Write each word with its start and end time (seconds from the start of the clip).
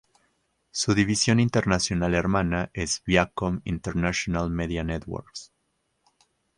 Su 0.71 0.95
división 0.95 1.39
internacional 1.39 2.15
hermana 2.15 2.71
es 2.73 3.03
Viacom 3.05 3.61
International 3.65 4.49
Media 4.49 4.83
Networks. 4.83 5.53